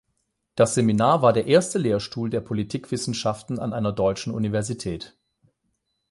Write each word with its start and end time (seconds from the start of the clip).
Das 0.55 0.73
Seminar 0.73 1.21
war 1.21 1.31
der 1.31 1.45
erste 1.45 1.77
Lehrstuhl 1.77 2.31
der 2.31 2.41
Politikwissenschaften 2.41 3.59
an 3.59 3.71
einer 3.71 3.91
deutschen 3.91 4.33
Universität. 4.33 5.15